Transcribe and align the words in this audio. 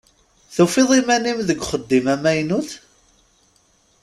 Tufiḍ 0.55 0.89
iman-im 0.99 1.39
deg 1.49 1.61
uxeddim 1.63 2.05
amaynut? 2.13 2.69